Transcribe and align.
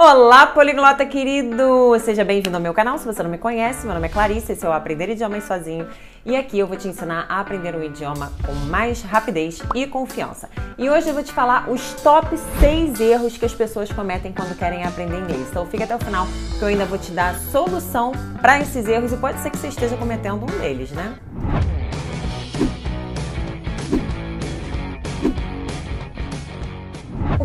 Olá, 0.00 0.46
poliglota 0.46 1.04
querido! 1.04 1.98
Seja 1.98 2.24
bem-vindo 2.24 2.56
ao 2.56 2.62
meu 2.62 2.72
canal. 2.72 2.98
Se 2.98 3.04
você 3.04 3.20
não 3.20 3.28
me 3.28 3.36
conhece, 3.36 3.84
meu 3.84 3.92
nome 3.92 4.06
é 4.06 4.08
Clarice, 4.08 4.52
esse 4.52 4.64
é 4.64 4.68
o 4.68 4.72
Aprender 4.72 5.08
Idiomas 5.08 5.42
Sozinho 5.42 5.88
e 6.24 6.36
aqui 6.36 6.56
eu 6.56 6.68
vou 6.68 6.76
te 6.76 6.86
ensinar 6.86 7.26
a 7.28 7.40
aprender 7.40 7.74
um 7.74 7.82
idioma 7.82 8.30
com 8.46 8.52
mais 8.70 9.02
rapidez 9.02 9.60
e 9.74 9.88
confiança. 9.88 10.48
E 10.78 10.88
hoje 10.88 11.08
eu 11.08 11.14
vou 11.14 11.24
te 11.24 11.32
falar 11.32 11.68
os 11.68 11.94
top 11.94 12.28
6 12.60 13.00
erros 13.00 13.36
que 13.36 13.44
as 13.44 13.52
pessoas 13.52 13.90
cometem 13.90 14.32
quando 14.32 14.56
querem 14.56 14.84
aprender 14.84 15.18
inglês. 15.18 15.48
Então 15.50 15.66
fica 15.66 15.82
até 15.82 15.96
o 15.96 15.98
final 15.98 16.28
que 16.56 16.62
eu 16.62 16.68
ainda 16.68 16.84
vou 16.84 16.96
te 16.96 17.10
dar 17.10 17.34
solução 17.34 18.12
para 18.40 18.60
esses 18.60 18.86
erros 18.86 19.12
e 19.12 19.16
pode 19.16 19.40
ser 19.40 19.50
que 19.50 19.56
você 19.56 19.66
esteja 19.66 19.96
cometendo 19.96 20.44
um 20.44 20.58
deles, 20.60 20.92
né? 20.92 21.18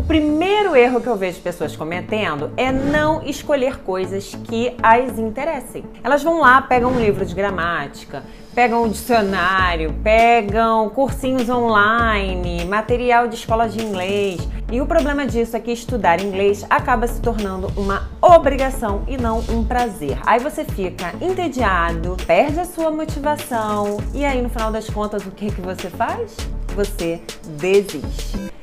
Primeiro 0.06 0.76
erro 0.76 1.00
que 1.00 1.06
eu 1.06 1.16
vejo 1.16 1.40
pessoas 1.40 1.74
cometendo 1.74 2.52
é 2.56 2.70
não 2.70 3.22
escolher 3.22 3.78
coisas 3.78 4.34
que 4.44 4.74
as 4.82 5.18
interessem. 5.18 5.84
Elas 6.02 6.22
vão 6.22 6.40
lá, 6.40 6.60
pegam 6.62 6.90
um 6.90 7.00
livro 7.00 7.24
de 7.24 7.34
gramática, 7.34 8.22
pegam 8.54 8.84
um 8.84 8.88
dicionário, 8.88 9.94
pegam 10.02 10.88
cursinhos 10.90 11.48
online, 11.48 12.64
material 12.66 13.26
de 13.26 13.34
escola 13.34 13.68
de 13.68 13.82
inglês. 13.82 14.46
E 14.70 14.80
o 14.80 14.86
problema 14.86 15.26
disso 15.26 15.56
é 15.56 15.60
que 15.60 15.72
estudar 15.72 16.20
inglês 16.20 16.64
acaba 16.68 17.06
se 17.06 17.20
tornando 17.20 17.68
uma 17.76 18.08
obrigação 18.20 19.02
e 19.08 19.16
não 19.16 19.38
um 19.48 19.64
prazer. 19.64 20.18
Aí 20.26 20.38
você 20.38 20.64
fica 20.64 21.14
entediado, 21.20 22.16
perde 22.26 22.60
a 22.60 22.64
sua 22.64 22.90
motivação 22.90 23.98
e 24.12 24.24
aí 24.24 24.40
no 24.40 24.48
final 24.48 24.70
das 24.70 24.88
contas 24.88 25.24
o 25.24 25.30
que 25.30 25.50
que 25.50 25.60
você 25.60 25.88
faz? 25.90 26.36
Você 26.74 27.20
desiste. 27.58 28.53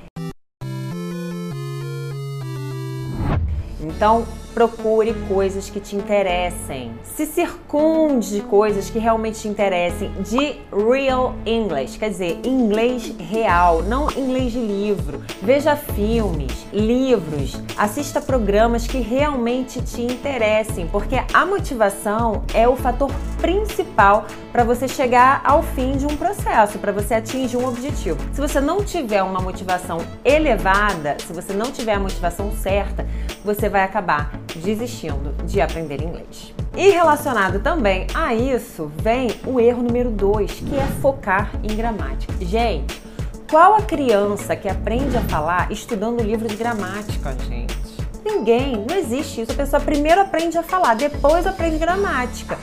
Então, 3.82 4.26
procure 4.54 5.14
coisas 5.28 5.70
que 5.70 5.80
te 5.80 5.96
interessem. 5.96 6.94
Se 7.04 7.26
circunde 7.26 8.36
de 8.36 8.42
coisas 8.42 8.90
que 8.90 9.00
realmente 9.00 9.42
te 9.42 9.48
interessem 9.48 10.12
de 10.22 10.58
real 10.72 11.36
English, 11.46 11.98
quer 11.98 12.10
dizer, 12.10 12.40
inglês 12.44 13.14
real, 13.18 13.82
não 13.84 14.10
inglês 14.12 14.52
de 14.52 14.60
livro. 14.60 15.22
Veja 15.42 15.76
filmes, 15.76 16.66
livros, 16.74 17.62
assista 17.78 18.22
programas 18.22 18.88
que 18.88 19.00
realmente 19.00 19.82
te 19.82 20.02
interessem, 20.02 20.88
porque 20.88 21.16
a 21.34 21.46
motivação 21.46 22.44
é 22.54 22.68
o 22.68 22.76
fator 22.76 23.12
principal 23.42 24.26
para 24.52 24.64
você 24.64 24.88
chegar 24.88 25.42
ao 25.44 25.64
fim 25.64 25.94
de 25.94 26.06
um 26.06 26.16
processo, 26.16 26.78
para 26.78 26.92
você 26.92 27.16
atingir 27.16 27.58
um 27.58 27.68
objetivo. 27.68 28.18
Se 28.34 28.42
você 28.42 28.60
não 28.60 28.84
tiver 28.84 29.24
uma 29.24 29.40
motivação 29.40 30.00
elevada, 30.24 31.18
se 31.20 31.34
você 31.34 31.54
não 31.54 31.72
tiver 31.72 31.94
a 31.94 32.00
motivação 32.00 32.52
certa, 32.52 33.08
você 33.44 33.70
vai 33.70 33.84
acabar 33.84 34.41
desistindo 34.56 35.34
de 35.46 35.62
aprender 35.62 36.02
inglês. 36.02 36.54
E 36.76 36.90
relacionado 36.90 37.60
também 37.60 38.08
a 38.14 38.34
isso 38.34 38.92
vem 38.98 39.30
o 39.46 39.60
erro 39.60 39.84
número 39.84 40.10
2, 40.10 40.52
que 40.52 40.76
é 40.76 40.86
focar 41.02 41.52
em 41.64 41.76
gramática. 41.76 42.34
Gente, 42.42 43.02
qual 43.50 43.76
a 43.76 43.82
criança 43.82 44.56
que 44.56 44.70
aprende 44.70 45.18
a 45.18 45.22
falar 45.22 45.72
estudando 45.72 46.24
livro 46.24 46.48
de 46.48 46.56
gramática, 46.56 47.36
gente? 47.48 47.78
Ninguém, 48.24 48.86
não 48.88 48.96
existe 48.96 49.42
isso. 49.42 49.52
A 49.52 49.56
pessoa 49.56 49.82
primeiro 49.82 50.22
aprende 50.22 50.58
a 50.58 50.64
falar, 50.64 50.96
depois 50.96 51.46
aprende 51.46 51.78
gramática. 51.78 52.58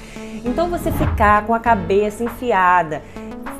Então 0.44 0.70
você 0.70 0.91
ficar 0.91 1.47
com 1.47 1.53
a 1.53 1.61
cabeça 1.61 2.25
enfiada 2.25 3.03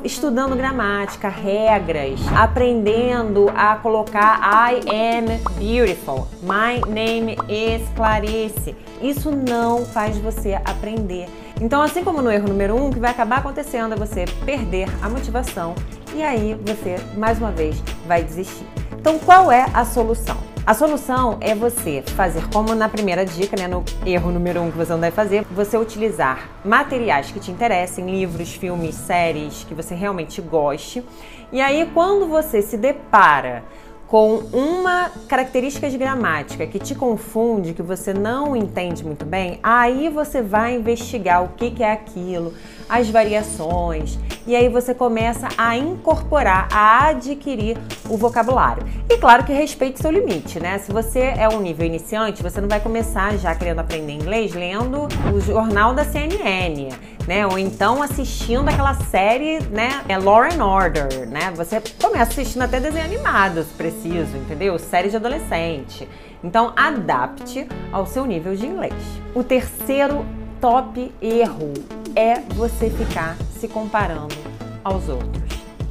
estudando 0.03 0.55
gramática, 0.55 1.29
regras, 1.29 2.19
aprendendo 2.35 3.49
a 3.55 3.75
colocar 3.75 4.39
I 4.41 4.79
am 4.89 5.25
beautiful, 5.57 6.27
my 6.41 6.81
name 6.91 7.35
is 7.47 7.87
Clarice. 7.95 8.75
Isso 9.01 9.31
não 9.31 9.85
faz 9.85 10.17
você 10.17 10.53
aprender. 10.65 11.27
Então, 11.61 11.81
assim 11.81 12.03
como 12.03 12.21
no 12.21 12.31
erro 12.31 12.47
número 12.47 12.75
um, 12.75 12.89
o 12.89 12.93
que 12.93 12.99
vai 12.99 13.11
acabar 13.11 13.39
acontecendo 13.39 13.93
é 13.93 13.97
você 13.97 14.25
perder 14.45 14.87
a 15.01 15.09
motivação 15.09 15.75
e 16.15 16.23
aí 16.23 16.57
você, 16.65 16.95
mais 17.17 17.37
uma 17.37 17.51
vez, 17.51 17.81
vai 18.07 18.23
desistir. 18.23 18.65
Então, 18.93 19.19
qual 19.19 19.51
é 19.51 19.65
a 19.73 19.85
solução? 19.85 20.48
A 20.65 20.73
solução 20.73 21.37
é 21.41 21.55
você 21.55 22.03
fazer 22.15 22.47
como 22.53 22.75
na 22.75 22.87
primeira 22.87 23.25
dica, 23.25 23.57
né, 23.57 23.67
no 23.67 23.83
erro 24.05 24.31
número 24.31 24.61
um 24.61 24.69
que 24.69 24.77
você 24.77 24.91
não 24.91 24.99
deve 24.99 25.15
fazer, 25.15 25.43
você 25.49 25.77
utilizar 25.77 26.49
materiais 26.63 27.31
que 27.31 27.39
te 27.39 27.49
interessem, 27.49 28.09
livros, 28.09 28.53
filmes, 28.53 28.93
séries 28.93 29.63
que 29.63 29.73
você 29.73 29.95
realmente 29.95 30.41
goste. 30.41 31.03
E 31.51 31.59
aí, 31.59 31.89
quando 31.93 32.27
você 32.27 32.61
se 32.61 32.77
depara 32.77 33.63
com 34.07 34.37
uma 34.51 35.11
característica 35.27 35.89
de 35.89 35.97
gramática 35.97 36.65
que 36.65 36.79
te 36.79 36.95
confunde, 36.95 37.73
que 37.73 37.81
você 37.81 38.13
não 38.13 38.55
entende 38.55 39.03
muito 39.03 39.23
bem, 39.25 39.59
aí 39.61 40.09
você 40.09 40.41
vai 40.41 40.75
investigar 40.75 41.43
o 41.43 41.49
que, 41.49 41.71
que 41.71 41.83
é 41.83 41.91
aquilo, 41.91 42.53
as 42.87 43.09
variações, 43.09 44.17
e 44.49 44.55
aí 44.55 44.67
você 44.67 44.95
começa 44.95 45.47
a 45.55 45.77
incorporar, 45.77 46.67
a 46.71 47.09
adquirir 47.09 47.77
o 48.09 48.17
vocabulário. 48.17 48.83
E 49.07 49.15
claro 49.17 49.43
que 49.43 49.53
respeite 49.53 50.01
seu 50.01 50.09
limite, 50.09 50.59
né? 50.59 50.79
Se 50.79 50.91
você 50.91 51.19
é 51.19 51.47
um 51.47 51.61
nível 51.61 51.85
iniciante, 51.85 52.41
você 52.41 52.59
não 52.59 52.67
vai 52.67 52.79
começar 52.79 53.37
já 53.37 53.53
querendo 53.53 53.77
aprender 53.77 54.11
inglês 54.11 54.55
lendo 54.55 55.07
o 55.31 55.39
jornal 55.39 55.93
da 55.93 56.03
CNN, 56.03 56.89
né? 57.27 57.45
Ou 57.45 57.59
então 57.59 58.01
assistindo 58.01 58.67
aquela 58.67 58.95
série, 58.95 59.59
né? 59.65 60.03
É 60.09 60.17
Law 60.17 60.41
and 60.41 60.65
Order, 60.65 61.29
né? 61.29 61.53
Você 61.55 61.79
começa 62.01 62.31
assistindo 62.31 62.63
até 62.63 62.79
desenho 62.79 63.05
animado, 63.05 63.61
se 63.61 63.73
preciso, 63.75 64.35
entendeu? 64.35 64.79
Série 64.79 65.09
de 65.09 65.15
adolescente. 65.15 66.09
Então 66.43 66.73
adapte 66.75 67.67
ao 67.91 68.07
seu 68.07 68.25
nível 68.25 68.55
de 68.55 68.65
inglês. 68.65 68.95
O 69.35 69.43
terceiro 69.43 70.25
top 70.61 71.11
erro 71.21 71.73
é 72.15 72.39
você 72.53 72.89
ficar 72.89 73.37
se 73.59 73.67
comparando 73.67 74.35
aos 74.83 75.07
outros. 75.07 75.39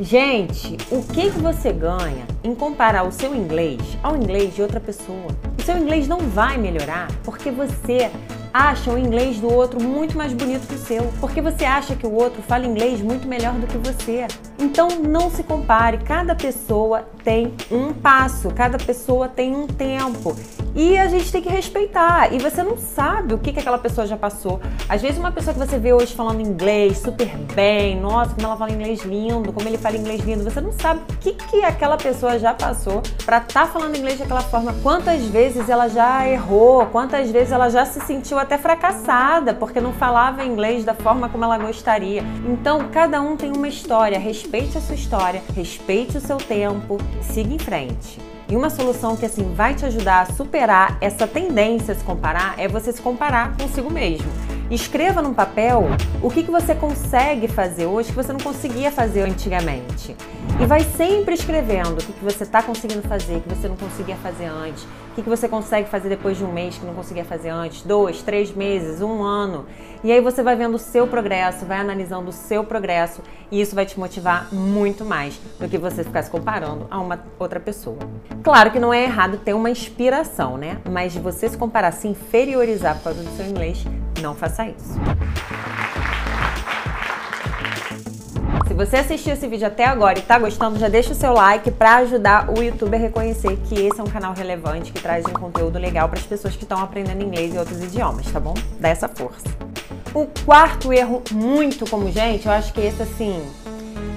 Gente, 0.01 0.77
o 0.91 1.03
que, 1.03 1.31
que 1.31 1.39
você 1.41 1.73
ganha 1.73 2.25
em 2.45 2.55
comparar 2.55 3.03
o 3.03 3.11
seu 3.11 3.35
inglês 3.35 3.81
ao 4.03 4.17
inglês 4.17 4.55
de 4.55 4.63
outra 4.63 4.79
pessoa? 4.79 5.27
O 5.59 5.63
seu 5.63 5.77
inglês 5.77 6.07
não 6.07 6.19
vai 6.19 6.57
melhorar 6.57 7.09
porque 7.25 7.51
você 7.51 8.11
acha 8.53 8.91
o 8.93 8.99
inglês 8.99 9.39
do 9.41 9.53
outro 9.53 9.83
muito 9.83 10.17
mais 10.17 10.33
bonito 10.33 10.67
que 10.67 10.75
o 10.75 10.79
seu, 10.79 11.13
porque 11.21 11.41
você 11.41 11.65
acha 11.65 11.97
que 11.97 12.07
o 12.07 12.13
outro 12.13 12.43
fala 12.43 12.67
inglês 12.67 13.01
muito 13.01 13.27
melhor 13.27 13.55
do 13.55 13.67
que 13.67 13.79
você. 13.79 14.27
Então 14.59 14.89
não 15.03 15.31
se 15.31 15.43
compare, 15.43 15.99
cada 15.99 16.35
pessoa 16.35 17.09
tem 17.29 17.53
um 17.71 17.93
passo, 17.93 18.49
cada 18.55 18.79
pessoa 18.79 19.29
tem 19.29 19.55
um 19.55 19.67
tempo. 19.67 20.35
E 20.75 20.97
a 20.97 21.09
gente 21.09 21.31
tem 21.31 21.43
que 21.43 21.49
respeitar. 21.49 22.33
E 22.33 22.39
você 22.39 22.63
não 22.63 22.79
sabe 22.79 23.35
o 23.35 23.39
que, 23.39 23.53
que 23.53 23.61
aquela 23.61 23.79
pessoa 23.79 24.07
já 24.07 24.17
passou. 24.17 24.61
Às 24.89 25.03
vezes, 25.03 25.19
uma 25.19 25.33
pessoa 25.33 25.53
que 25.53 25.59
você 25.59 25.79
vê 25.79 25.93
hoje 25.93 26.15
falando 26.15 26.41
inglês 26.41 26.99
super 26.99 27.29
bem, 27.55 28.01
nossa, 28.01 28.35
como 28.35 28.47
ela 28.47 28.57
fala 28.57 28.71
inglês 28.71 29.03
lindo, 29.03 29.53
como 29.53 29.69
ele 29.69 29.77
fala 29.77 29.97
inglês 29.97 30.23
lindo, 30.23 30.45
você 30.45 30.61
não 30.61 30.73
sabe 30.73 31.01
o 31.01 31.17
que, 31.17 31.33
que 31.33 31.65
aquela 31.65 31.97
pessoa 31.97 32.39
já 32.39 32.55
passou 32.55 33.03
para 33.27 33.39
estar 33.39 33.67
tá 33.67 33.67
falando 33.67 33.97
inglês 33.97 34.19
daquela 34.19 34.41
forma. 34.41 34.75
Quantas 34.83 35.23
vezes 35.27 35.69
ela 35.69 35.89
já 35.89 36.27
errou, 36.29 36.87
quantas 36.87 37.31
vezes 37.31 37.53
ela 37.53 37.69
já 37.69 37.85
se 37.85 38.01
sentiu 38.07 38.39
até 38.39 38.57
fracassada 38.57 39.53
porque 39.53 39.81
não 39.81 39.93
falava 39.93 40.45
inglês 40.45 40.85
da 40.85 40.95
forma 40.95 41.29
como 41.29 41.45
ela 41.45 41.59
gostaria. 41.59 42.23
Então, 42.47 42.89
cada 42.93 43.21
um 43.21 43.37
tem 43.37 43.53
uma 43.53 43.69
história. 43.69 44.19
Respeite 44.19 44.79
a 44.79 44.81
sua 44.81 44.95
história, 44.95 45.43
respeite 45.55 46.17
o 46.17 46.21
seu 46.21 46.37
tempo, 46.37 46.99
siga 47.23 47.55
em 47.55 47.59
frente. 47.59 48.19
E 48.49 48.57
uma 48.57 48.71
solução 48.71 49.17
que 49.17 49.27
assim 49.27 49.53
vai 49.55 49.75
te 49.75 49.85
ajudar 49.85 50.23
a 50.23 50.33
superar 50.33 50.97
essa 51.01 51.27
tendência 51.27 51.93
a 51.93 51.97
se 51.97 52.03
comparar 52.03 52.55
é 52.59 52.67
você 52.67 52.93
se 52.93 53.03
comparar 53.03 53.57
consigo 53.57 53.91
mesmo. 53.91 54.48
Escreva 54.71 55.23
num 55.23 55.33
papel 55.33 55.87
o 56.23 56.29
que, 56.29 56.43
que 56.43 56.51
você 56.51 56.75
consegue 56.75 57.49
fazer 57.49 57.87
hoje 57.87 58.11
que 58.11 58.15
você 58.15 58.35
não 58.35 58.41
conseguia 58.41 58.93
fazer 58.93 59.23
antigamente. 59.23 60.15
E 60.61 60.67
vai 60.67 60.81
sempre 60.81 61.33
escrevendo 61.33 61.95
o 61.95 61.97
que, 61.97 62.13
que 62.13 62.25
você 62.25 62.43
está 62.43 62.63
conseguindo 62.63 63.01
fazer, 63.09 63.41
que 63.41 63.49
você 63.49 63.67
não 63.67 63.77
conseguia 63.77 64.17
fazer 64.17 64.45
antes, 64.45 64.83
o 64.83 65.15
que, 65.15 65.23
que 65.23 65.29
você 65.29 65.49
consegue 65.49 65.89
fazer 65.89 66.11
depois 66.11 66.37
de 66.37 66.45
um 66.45 66.53
mês 66.53 66.77
que 66.77 66.85
não 66.85 66.93
conseguia 66.93 67.25
fazer 67.25 67.49
antes, 67.49 67.83
dois, 67.83 68.21
três 68.21 68.55
meses, 68.55 69.01
um 69.01 69.23
ano. 69.23 69.65
E 70.05 70.13
aí 70.13 70.21
você 70.21 70.43
vai 70.43 70.55
vendo 70.55 70.75
o 70.75 70.79
seu 70.79 71.07
progresso, 71.07 71.65
vai 71.65 71.79
analisando 71.79 72.29
o 72.29 72.33
seu 72.33 72.63
progresso 72.63 73.23
e 73.51 73.61
isso 73.61 73.75
vai 73.75 73.87
te 73.87 73.99
motivar 73.99 74.53
muito 74.53 75.03
mais 75.03 75.41
do 75.59 75.67
que 75.67 75.79
você 75.79 76.05
ficar 76.05 76.23
se 76.23 76.31
comparando 76.31 76.87
a 76.91 77.01
uma 77.01 77.19
outra 77.39 77.59
pessoa. 77.59 77.99
Claro 78.43 78.71
que 78.71 78.79
não 78.79 78.93
é 78.93 79.05
errado 79.05 79.39
ter 79.39 79.55
uma 79.55 79.71
inspiração, 79.71 80.59
né? 80.59 80.79
Mas 80.91 81.17
você 81.17 81.49
se 81.49 81.57
comparar, 81.57 81.93
se 81.93 82.07
inferiorizar 82.07 82.97
por 82.97 83.05
causa 83.05 83.23
do 83.23 83.31
seu 83.37 83.47
inglês, 83.47 83.85
não 84.21 84.35
faça 84.35 84.67
isso. 84.67 84.99
Se 88.67 88.75
você 88.75 88.97
assistiu 88.99 89.33
esse 89.33 89.49
vídeo 89.49 89.67
até 89.67 89.85
agora 89.85 90.19
e 90.19 90.23
tá 90.23 90.39
gostando, 90.39 90.79
já 90.79 90.89
deixa 90.89 91.13
o 91.13 91.15
seu 91.15 91.33
like 91.33 91.71
para 91.71 91.97
ajudar 91.97 92.51
o 92.51 92.63
YouTube 92.63 92.95
a 92.95 92.99
reconhecer 92.99 93.57
que 93.69 93.75
esse 93.75 93.99
é 93.99 94.03
um 94.05 94.07
canal 94.07 94.35
relevante 94.35 94.93
que 94.93 95.01
traz 95.01 95.25
um 95.25 95.33
conteúdo 95.33 95.79
legal 95.79 96.09
para 96.09 96.19
as 96.19 96.27
pessoas 96.27 96.55
que 96.55 96.65
estão 96.65 96.79
aprendendo 96.79 97.23
inglês 97.23 97.55
e 97.55 97.59
outros 97.59 97.83
idiomas, 97.83 98.31
tá 98.31 98.39
bom? 98.39 98.55
Dá 98.79 98.89
essa 98.91 99.09
força. 99.09 99.49
O 100.15 100.27
quarto 100.45 100.93
erro 100.93 101.23
muito 101.33 101.89
comum, 101.89 102.11
gente, 102.11 102.47
eu 102.47 102.53
acho 102.53 102.73
que 102.73 102.81
esse 102.81 103.03
assim 103.03 103.43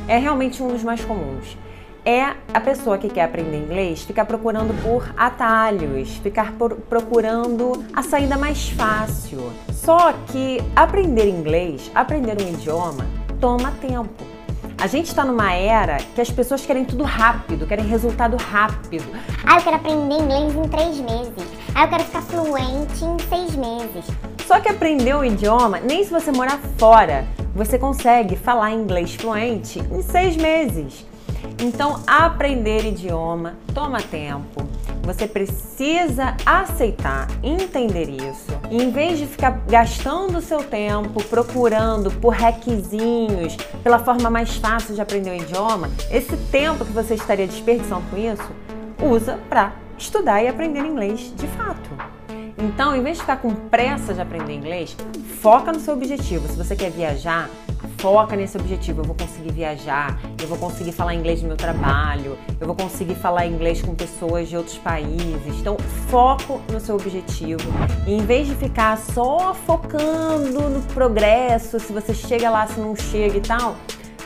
é 0.07 0.18
realmente 0.18 0.62
um 0.62 0.68
dos 0.68 0.83
mais 0.83 1.04
comuns. 1.06 1.57
é 2.04 2.33
a 2.54 2.59
pessoa 2.59 2.97
que 2.97 3.09
quer 3.09 3.24
aprender 3.24 3.57
inglês 3.57 4.01
ficar 4.01 4.25
procurando 4.25 4.74
por 4.81 5.13
atalhos, 5.15 6.18
ficar 6.18 6.54
por, 6.54 6.75
procurando 6.75 7.86
a 7.94 8.01
saída 8.01 8.38
mais 8.38 8.69
fácil. 8.69 9.51
Só 9.83 10.13
que 10.28 10.60
aprender 10.75 11.28
inglês, 11.28 11.89
aprender 11.95 12.39
um 12.39 12.50
idioma, 12.50 13.04
toma 13.39 13.72
tempo. 13.81 14.24
A 14.78 14.86
gente 14.86 15.07
está 15.07 15.25
numa 15.25 15.54
era 15.54 15.98
que 15.98 16.22
as 16.22 16.30
pessoas 16.30 16.63
querem 16.63 16.86
tudo 16.86 17.04
rápido, 17.04 17.66
querem 17.66 17.88
resultado 17.88 18.38
rápido. 18.38 19.04
Ah, 19.44 19.57
eu 19.57 19.63
quero 19.63 19.78
aprender 19.78 20.19
inglês 20.19 20.56
em 20.56 20.69
três 20.69 21.00
meses. 21.00 21.48
Ah, 21.74 21.86
eu 21.86 21.89
quero 21.89 22.04
ficar 22.04 22.22
fluente 22.22 23.04
em 23.04 23.18
seis 23.28 23.56
meses. 23.56 24.06
Só 24.45 24.60
que 24.60 24.69
aprender 24.69 25.16
um 25.16 25.24
idioma, 25.25 25.80
nem 25.80 26.04
se 26.04 26.12
você 26.12 26.31
morar 26.31 26.60
fora, 26.78 27.25
você 27.56 27.80
consegue 27.80 28.36
falar 28.36 28.72
inglês 28.74 29.16
fluente 29.16 29.80
em 29.92 30.04
seis 30.04 30.38
meses. 30.38 31.07
Então, 31.60 32.04
aprender 32.06 32.86
idioma 32.86 33.56
toma 33.74 34.00
tempo. 34.00 34.62
Você 35.03 35.27
precisa 35.27 36.36
aceitar, 36.45 37.27
entender 37.44 38.09
isso. 38.09 38.51
E 38.69 38.81
em 38.81 38.92
vez 38.92 39.18
de 39.18 39.25
ficar 39.25 39.51
gastando 39.68 40.38
o 40.38 40.42
seu 40.42 40.63
tempo 40.63 41.24
procurando 41.24 42.12
por 42.12 42.33
requisinhos, 42.33 43.57
pela 43.83 44.00
forma 44.00 44.30
mais 44.30 44.56
fácil 44.56 44.94
de 44.94 45.01
aprender 45.01 45.31
o 45.31 45.36
idioma, 45.36 45.89
esse 46.12 46.38
tempo 46.51 46.86
que 46.86 46.92
você 46.92 47.15
estaria 47.15 47.48
desperdiçando 47.48 48.03
com 48.09 48.18
isso, 48.18 48.51
usa 49.01 49.39
para 49.50 49.74
estudar 49.98 50.42
e 50.44 50.48
aprender 50.48 50.80
inglês 50.80 51.33
de 51.36 51.47
fato. 51.47 51.89
Então, 52.57 52.95
em 52.95 53.01
vez 53.01 53.18
de 53.18 53.21
ficar 53.21 53.38
com 53.38 53.54
pressa 53.54 54.13
de 54.13 54.21
aprender 54.21 54.54
inglês, 54.54 54.95
foca 55.42 55.71
no 55.71 55.80
seu 55.80 55.95
objetivo. 55.95 56.47
Se 56.47 56.56
você 56.56 56.75
quer 56.75 56.92
viajar, 56.92 57.50
foca 58.01 58.36
nesse 58.36 58.57
objetivo. 58.57 59.01
Eu 59.01 59.06
vou 59.06 59.15
conseguir 59.15 59.51
viajar, 59.51 60.19
eu 60.42 60.48
vou 60.48 60.57
conseguir 60.57 60.92
falar 60.92 61.13
inglês 61.13 61.42
no 61.42 61.48
meu 61.48 61.56
trabalho, 61.56 62.38
eu 62.59 62.65
vou 62.65 62.75
conseguir 62.75 63.15
falar 63.15 63.45
inglês 63.45 63.81
com 63.81 63.94
pessoas 63.94 64.50
de 64.50 64.57
outros 64.57 64.77
países. 64.80 65.59
Então, 65.59 65.77
foco 66.09 66.59
no 66.71 66.80
seu 66.80 66.95
objetivo. 66.95 67.62
E 68.07 68.13
em 68.13 68.25
vez 68.25 68.48
de 68.48 68.56
ficar 68.56 68.98
só 68.98 69.53
focando 69.53 70.69
no 70.69 70.81
progresso, 70.94 71.80
se 71.80 71.94
você 71.94 72.13
chega 72.13 72.50
lá, 72.50 72.65
se 72.65 72.80
não 72.80 72.95
chega 72.95 73.38
e 73.38 73.42
tal, 73.42 73.75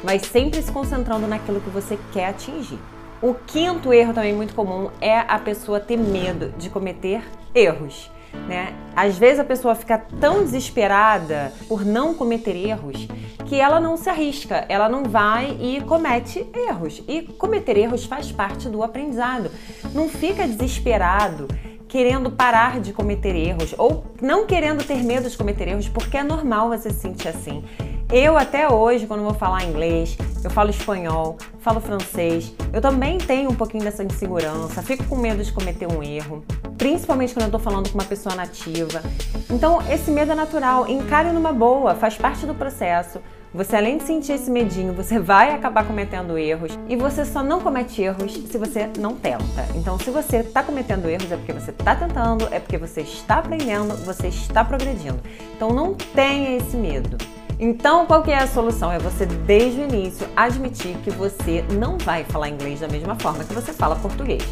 vai 0.01 0.19
sempre 0.19 0.61
se 0.61 0.71
concentrando 0.71 1.27
naquilo 1.27 1.59
que 1.59 1.69
você 1.69 1.99
quer 2.13 2.29
atingir. 2.29 2.79
O 3.21 3.33
quinto 3.33 3.93
erro 3.93 4.13
também 4.13 4.33
muito 4.33 4.53
comum 4.55 4.89
é 5.01 5.19
a 5.19 5.39
pessoa 5.39 5.79
ter 5.79 5.97
medo 5.97 6.53
de 6.57 6.69
cometer 6.69 7.23
erros 7.53 8.09
né? 8.47 8.73
Às 8.95 9.17
vezes 9.17 9.39
a 9.39 9.43
pessoa 9.43 9.75
fica 9.75 9.97
tão 10.19 10.43
desesperada 10.43 11.51
por 11.67 11.85
não 11.85 12.13
cometer 12.13 12.55
erros 12.55 13.07
que 13.45 13.59
ela 13.59 13.79
não 13.79 13.95
se 13.95 14.09
arrisca, 14.09 14.65
ela 14.67 14.89
não 14.89 15.03
vai 15.03 15.55
e 15.61 15.81
comete 15.81 16.47
erros. 16.53 17.03
E 17.07 17.21
cometer 17.21 17.77
erros 17.77 18.05
faz 18.05 18.31
parte 18.31 18.67
do 18.67 18.83
aprendizado. 18.83 19.51
Não 19.93 20.09
fica 20.09 20.47
desesperado 20.47 21.47
querendo 21.87 22.31
parar 22.31 22.79
de 22.79 22.91
cometer 22.91 23.35
erros 23.35 23.73
ou 23.77 24.03
não 24.21 24.45
querendo 24.45 24.83
ter 24.83 25.03
medo 25.03 25.29
de 25.29 25.37
cometer 25.37 25.67
erros, 25.67 25.87
porque 25.87 26.17
é 26.17 26.23
normal 26.23 26.69
você 26.69 26.89
se 26.89 26.99
sentir 26.99 27.27
assim. 27.27 27.63
Eu 28.11 28.37
até 28.37 28.71
hoje, 28.71 29.07
quando 29.07 29.23
vou 29.23 29.33
falar 29.33 29.63
inglês, 29.63 30.17
eu 30.43 30.49
falo 30.49 30.69
espanhol, 30.69 31.37
falo 31.59 31.79
francês, 31.79 32.53
eu 32.71 32.81
também 32.81 33.17
tenho 33.17 33.49
um 33.49 33.55
pouquinho 33.55 33.83
dessa 33.83 34.03
insegurança, 34.03 34.81
fico 34.83 35.03
com 35.05 35.15
medo 35.15 35.43
de 35.43 35.51
cometer 35.51 35.87
um 35.87 36.03
erro 36.03 36.43
principalmente 36.77 37.33
quando 37.33 37.45
eu 37.45 37.51
tô 37.51 37.59
falando 37.59 37.89
com 37.89 37.97
uma 37.97 38.05
pessoa 38.05 38.35
nativa. 38.35 39.01
Então, 39.49 39.79
esse 39.89 40.11
medo 40.11 40.31
é 40.31 40.35
natural, 40.35 40.87
encare 40.87 41.31
numa 41.31 41.53
boa, 41.53 41.95
faz 41.95 42.15
parte 42.15 42.45
do 42.45 42.53
processo. 42.53 43.19
Você, 43.53 43.77
além 43.77 43.97
de 43.97 44.03
sentir 44.03 44.33
esse 44.33 44.51
medinho, 44.51 44.91
você 44.91 45.17
vai 45.17 45.53
acabar 45.53 45.85
cometendo 45.85 46.37
erros 46.37 46.77
e 46.89 46.95
você 46.97 47.23
só 47.23 47.41
não 47.41 47.61
comete 47.61 48.01
erros 48.01 48.33
se 48.33 48.57
você 48.57 48.89
não 48.99 49.15
tenta. 49.15 49.65
Então, 49.75 49.97
se 49.97 50.09
você 50.09 50.37
está 50.37 50.61
cometendo 50.61 51.07
erros, 51.07 51.31
é 51.31 51.37
porque 51.37 51.53
você 51.53 51.71
está 51.71 51.95
tentando, 51.95 52.49
é 52.51 52.59
porque 52.59 52.77
você 52.77 52.99
está 52.99 53.35
aprendendo, 53.35 53.95
você 54.03 54.27
está 54.27 54.65
progredindo. 54.65 55.19
Então, 55.55 55.69
não 55.69 55.93
tenha 55.93 56.57
esse 56.57 56.75
medo. 56.75 57.17
Então, 57.57 58.05
qual 58.05 58.21
que 58.21 58.31
é 58.31 58.39
a 58.39 58.47
solução? 58.47 58.91
É 58.91 58.99
você, 58.99 59.25
desde 59.25 59.79
o 59.79 59.83
início, 59.85 60.27
admitir 60.35 60.97
que 60.97 61.09
você 61.09 61.63
não 61.79 61.97
vai 61.97 62.25
falar 62.25 62.49
inglês 62.49 62.81
da 62.81 62.89
mesma 62.89 63.15
forma 63.15 63.45
que 63.45 63.53
você 63.53 63.71
fala 63.71 63.95
português. 63.95 64.43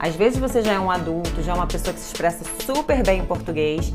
Às 0.00 0.16
vezes 0.16 0.38
você 0.38 0.62
já 0.62 0.72
é 0.72 0.80
um 0.80 0.90
adulto, 0.90 1.42
já 1.42 1.52
é 1.52 1.54
uma 1.54 1.66
pessoa 1.66 1.92
que 1.92 2.00
se 2.00 2.06
expressa 2.06 2.42
super 2.64 3.02
bem 3.02 3.20
em 3.20 3.24
português 3.26 3.92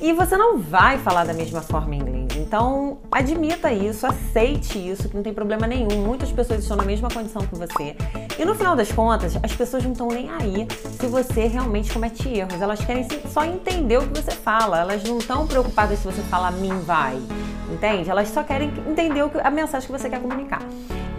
e 0.00 0.10
você 0.14 0.34
não 0.34 0.58
vai 0.58 0.96
falar 0.96 1.24
da 1.24 1.34
mesma 1.34 1.60
forma 1.60 1.94
em 1.94 1.98
inglês. 1.98 2.28
Então, 2.38 2.96
admita 3.10 3.70
isso, 3.70 4.06
aceite 4.06 4.78
isso, 4.78 5.10
que 5.10 5.14
não 5.14 5.22
tem 5.22 5.34
problema 5.34 5.66
nenhum. 5.66 6.06
Muitas 6.06 6.32
pessoas 6.32 6.60
estão 6.60 6.74
na 6.74 6.84
mesma 6.84 7.10
condição 7.10 7.42
que 7.42 7.54
você. 7.54 7.94
E 8.38 8.44
no 8.46 8.54
final 8.54 8.74
das 8.74 8.90
contas, 8.90 9.36
as 9.42 9.52
pessoas 9.52 9.84
não 9.84 9.92
estão 9.92 10.08
nem 10.08 10.30
aí 10.30 10.66
se 10.98 11.06
você 11.06 11.46
realmente 11.46 11.92
comete 11.92 12.30
erros. 12.30 12.58
Elas 12.58 12.82
querem 12.82 13.06
só 13.30 13.44
entender 13.44 13.98
o 13.98 14.08
que 14.08 14.22
você 14.22 14.32
fala. 14.32 14.80
Elas 14.80 15.04
não 15.04 15.18
estão 15.18 15.46
preocupadas 15.46 15.98
se 15.98 16.04
você 16.06 16.22
fala 16.22 16.50
mim 16.50 16.80
vai. 16.80 17.20
Entende? 17.70 18.10
Elas 18.10 18.28
só 18.28 18.42
querem 18.42 18.72
entender 18.88 19.22
a 19.44 19.50
mensagem 19.50 19.86
que 19.86 19.92
você 19.92 20.08
quer 20.08 20.20
comunicar. 20.20 20.62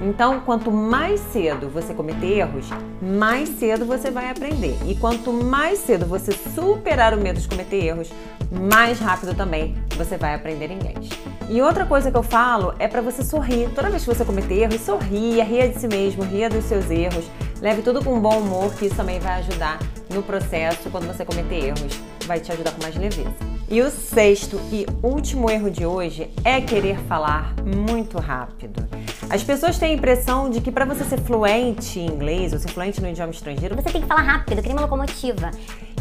Então, 0.05 0.41
quanto 0.41 0.69
mais 0.69 1.21
cedo 1.31 1.69
você 1.69 1.94
cometer 1.94 2.39
erros, 2.39 2.69
mais 3.01 3.47
cedo 3.47 3.85
você 3.85 4.11
vai 4.11 4.29
aprender. 4.29 4.77
E 4.85 4.95
quanto 4.95 5.31
mais 5.31 5.79
cedo 5.79 6.05
você 6.05 6.33
superar 6.33 7.13
o 7.13 7.21
medo 7.21 7.39
de 7.39 7.47
cometer 7.47 7.85
erros, 7.85 8.11
mais 8.51 9.00
rápido 9.00 9.33
também 9.33 9.75
você 9.95 10.17
vai 10.17 10.35
aprender 10.35 10.69
inglês. 10.69 11.07
E 11.50 11.61
outra 11.61 11.85
coisa 11.85 12.11
que 12.11 12.17
eu 12.17 12.23
falo 12.23 12.73
é 12.79 12.88
para 12.88 13.00
você 13.00 13.23
sorrir. 13.23 13.69
Toda 13.73 13.89
vez 13.89 14.03
que 14.03 14.13
você 14.13 14.25
cometer 14.25 14.55
erros, 14.55 14.81
sorria, 14.81 15.44
ria 15.45 15.69
de 15.69 15.79
si 15.79 15.88
mesmo, 15.88 16.23
ria 16.23 16.49
dos 16.49 16.65
seus 16.65 16.89
erros. 16.91 17.25
Leve 17.61 17.81
tudo 17.81 18.03
com 18.03 18.19
bom 18.19 18.39
humor, 18.39 18.73
que 18.73 18.88
isso 18.88 18.95
também 18.95 19.21
vai 19.21 19.39
ajudar 19.39 19.79
no 20.13 20.21
processo 20.21 20.89
quando 20.89 21.07
você 21.07 21.23
cometer 21.23 21.67
erros. 21.67 21.97
Vai 22.25 22.41
te 22.41 22.51
ajudar 22.51 22.71
com 22.71 22.83
mais 22.83 22.95
leveza. 22.97 23.31
E 23.69 23.81
o 23.81 23.89
sexto 23.89 24.59
e 24.69 24.85
último 25.01 25.49
erro 25.49 25.71
de 25.71 25.85
hoje 25.85 26.29
é 26.44 26.59
querer 26.59 26.97
falar 27.07 27.56
muito 27.63 28.19
rápido. 28.19 28.85
As 29.29 29.43
pessoas 29.43 29.79
têm 29.79 29.91
a 29.91 29.93
impressão 29.93 30.49
de 30.49 30.61
que 30.61 30.71
para 30.71 30.85
você 30.85 31.03
ser 31.03 31.19
fluente 31.19 31.99
em 31.99 32.07
inglês 32.07 32.53
ou 32.53 32.59
ser 32.59 32.69
fluente 32.69 33.01
no 33.01 33.07
idioma 33.07 33.31
estrangeiro, 33.31 33.75
você 33.75 33.89
tem 33.89 34.01
que 34.01 34.07
falar 34.07 34.21
rápido, 34.21 34.61
que 34.61 34.67
nem 34.67 34.77
uma 34.77 34.83
locomotiva. 34.83 35.49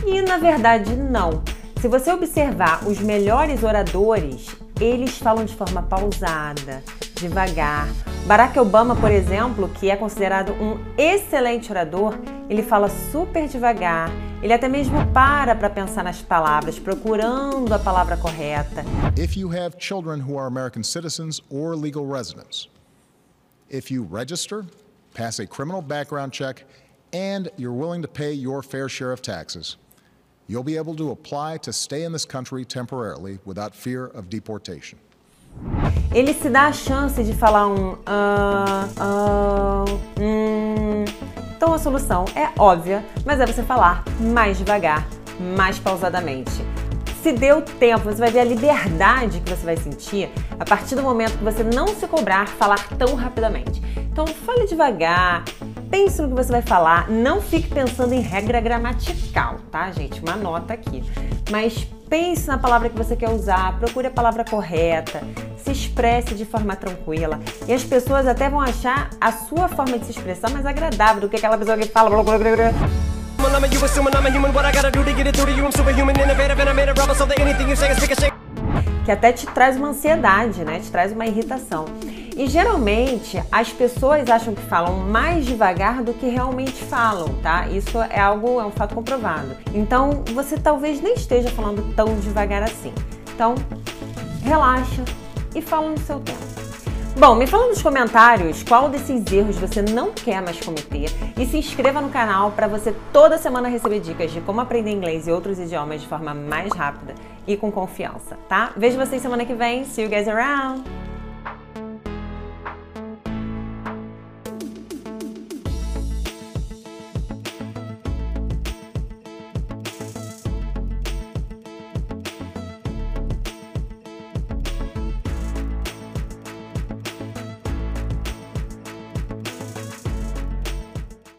E 0.05 0.21
na 0.23 0.37
verdade, 0.39 0.95
não. 0.95 1.43
Se 1.81 1.89
você 1.89 2.13
observar 2.13 2.87
os 2.87 3.01
melhores 3.01 3.63
oradores, 3.63 4.47
eles 4.81 5.19
falam 5.19 5.45
de 5.45 5.55
forma 5.55 5.83
pausada, 5.83 6.83
devagar. 7.17 7.89
Barack 8.27 8.59
Obama, 8.59 8.95
por 8.95 9.11
exemplo, 9.11 9.69
que 9.69 9.91
é 9.91 9.97
considerado 9.97 10.53
um 10.53 10.79
excelente 10.97 11.73
orador, 11.73 12.17
ele 12.49 12.63
fala 12.63 12.89
super 13.11 13.49
devagar. 13.49 14.11
Ele 14.43 14.53
até 14.53 14.69
mesmo 14.69 15.07
para 15.09 15.55
para 15.55 15.71
pensar 15.71 16.05
nas 16.05 16.21
palavras, 16.21 16.79
procurando 16.79 17.73
a 17.73 17.79
palavra 17.79 18.17
correta. 18.17 18.85
If 19.17 19.37
you 19.37 19.49
have 19.49 19.77
children 19.79 20.21
who 20.21 20.39
are 20.39 20.47
American 20.47 20.83
citizens 20.83 21.41
or 21.49 21.77
legal 21.77 22.07
residents, 22.07 22.69
if 23.73 23.91
you 23.91 24.03
register, 24.03 24.65
pass 25.15 25.39
a 25.41 25.47
criminal 25.47 25.83
background 25.83 26.33
check, 26.33 26.65
and 27.13 27.51
you're 27.57 27.73
willing 27.73 28.03
to 28.03 28.09
pay 28.09 28.33
your 28.33 28.63
fair 28.63 28.89
share 28.89 29.13
of 29.13 29.23
taxes, 29.23 29.77
you'll 30.47 30.63
be 30.63 30.77
able 30.77 30.95
to 30.95 31.11
apply 31.11 31.57
to 31.59 31.73
stay 31.73 32.05
in 32.05 32.13
this 32.13 32.25
country 32.25 32.65
temporarily 32.65 33.39
without 33.45 33.75
fear 33.75 34.07
of 34.07 34.29
deportation. 34.29 34.99
Ele 36.15 36.33
se 36.33 36.49
dá 36.49 36.69
a 36.69 36.73
chance 36.73 37.23
de 37.23 37.35
falar 37.35 37.67
um 37.67 37.93
uh, 37.93 38.85
uh, 39.01 40.01
hum. 40.21 41.05
Então 41.57 41.75
a 41.75 41.79
solução 41.79 42.25
é 42.35 42.51
óbvia, 42.59 43.05
mas 43.25 43.41
é 43.41 43.47
você 43.47 43.63
falar 43.63 44.05
mais 44.21 44.59
devagar, 44.59 45.07
mais 45.57 45.79
pausadamente 45.79 46.72
se 47.23 47.31
o 47.53 47.63
tempo, 47.63 48.05
você 48.05 48.19
vai 48.19 48.31
ver 48.33 48.41
a 48.41 48.45
liberdade 48.45 49.41
que 49.41 49.51
você 49.51 49.65
vai 49.65 49.77
sentir 49.77 50.29
a 50.59 50.65
partir 50.65 50.97
do 50.97 51.03
momento 51.03 51.39
que 51.39 51.45
você 51.45 51.63
não 51.63 51.87
se 51.87 52.07
cobrar 52.09 52.49
falar 52.49 52.89
tão 52.99 53.15
rapidamente. 53.15 53.81
Então, 54.11 54.27
fale 54.27 54.67
devagar, 54.67 55.45
pense 55.89 56.21
no 56.21 56.29
que 56.29 56.35
você 56.35 56.51
vai 56.51 56.63
falar, 56.63 57.09
não 57.09 57.41
fique 57.41 57.69
pensando 57.69 58.13
em 58.13 58.21
regra 58.21 58.61
gramatical, 58.61 59.59
tá, 59.71 59.91
gente? 59.93 60.21
Uma 60.21 60.35
nota 60.35 60.75
aqui. 60.75 61.05
Mas 61.49 61.87
pense 62.09 62.49
na 62.49 62.59
palavra 62.59 62.91
que 62.91 62.97
você 62.97 63.15
quer 63.15 63.31
usar, 63.31 63.79
procure 63.79 64.09
a 64.09 64.11
palavra 64.11 64.45
correta, 64.45 65.23
se 65.57 65.71
expresse 65.71 66.35
de 66.35 66.45
forma 66.45 66.75
tranquila. 66.75 67.39
E 67.69 67.73
as 67.73 67.85
pessoas 67.85 68.27
até 68.27 68.51
vão 68.51 68.61
achar 68.61 69.11
a 69.21 69.31
sua 69.31 69.69
forma 69.69 69.97
de 69.97 70.07
se 70.07 70.11
expressar 70.11 70.51
mais 70.51 70.67
agradável 70.67 71.21
do 71.21 71.29
que 71.29 71.37
aquela 71.37 71.57
pessoa 71.57 71.79
que 71.79 71.87
fala. 71.87 72.11
Blá, 72.11 72.23
blá, 72.23 72.39
blá, 72.39 72.57
blá. 72.57 73.12
A 73.63 73.69
you 73.69 73.85
assuming 73.85 74.13
I'm 74.17 74.27
a 74.27 74.31
human. 74.31 74.53
What 74.53 74.65
I 74.65 74.73
gotta 74.73 74.91
do 74.91 75.05
to 75.05 75.13
get 75.13 75.29
it 75.29 75.37
through 75.37 75.47
to 75.47 75.53
you? 75.53 75.65
I'm 75.65 75.71
superhuman, 75.71 76.19
innovative, 76.19 76.59
and 76.59 76.69
I 76.69 76.73
made 76.73 76.89
a 76.89 76.95
rubber 76.95 77.15
so 77.15 77.25
that 77.27 77.39
anything 77.39 77.69
you 77.69 77.77
say 77.77 77.93
is 77.93 77.99
ricochet. 78.01 78.33
Que 79.05 79.13
até 79.13 79.33
te 79.33 79.47
traz 79.47 79.77
uma 79.77 79.91
ansiedade, 79.91 80.65
né? 80.65 80.81
Te 80.81 80.91
traz 80.91 81.13
uma 81.13 81.25
irritação. 81.27 81.85
E 82.37 82.49
geralmente 82.49 83.41
as 83.53 83.69
pessoas 83.73 84.29
acham 84.29 84.53
que 84.53 84.63
falam 84.63 84.97
mais 84.97 85.47
devagar 85.47 86.03
do 86.03 86.13
que 86.13 86.27
realmente 86.27 86.83
falam, 86.85 87.29
tá? 87.41 87.69
Isso 87.69 88.03
é 88.03 88.19
algo, 88.19 88.61
é 88.61 88.65
um 88.65 88.73
fato 88.73 88.97
comprovado. 88.97 89.57
Então 89.73 90.25
você 90.35 90.57
talvez 90.57 91.01
nem 91.01 91.15
esteja 91.15 91.49
falando 91.51 91.95
tão 91.95 92.19
devagar 92.19 92.65
assim. 92.65 92.93
Então 93.33 93.55
relaxa 94.43 95.05
e 95.55 95.63
fala 95.63 95.89
no 95.91 95.99
seu 95.99 96.19
tempo. 96.19 96.72
Bom, 97.17 97.35
me 97.35 97.47
fala 97.47 97.69
nos 97.69 97.83
comentários 97.83 98.63
qual 98.63 98.89
desses 98.89 99.31
erros 99.31 99.57
você 99.57 99.83
não 99.83 100.13
quer 100.13 100.41
mais 100.41 100.59
cometer 100.59 101.11
e 101.39 101.47
se 101.47 101.59
inscreva 101.59 102.01
no 102.01 102.09
canal 102.09 102.51
para 102.53 102.67
você 102.67 102.95
toda 103.13 103.37
semana 103.37 103.69
receber 103.69 104.01
dicas 104.01 104.33
de 104.33 104.41
como 104.41 104.61
aprender 104.61 104.91
inglês 104.91 105.29
e 105.29 105.31
outros 105.31 105.59
idiomas 105.59 106.01
de 106.01 106.09
forma 106.09 106.33
mais 106.33 106.73
rápida 106.75 107.15
e 107.47 107.57
com 107.57 107.71
confiança, 107.71 108.39
tá? 108.49 108.73
Vejo 108.77 108.97
vocês 108.97 109.21
semana 109.21 109.45
que 109.45 109.55
vem. 109.55 109.85
See 109.85 110.05
you 110.05 110.09
guys 110.09 110.27
around! 110.27 110.83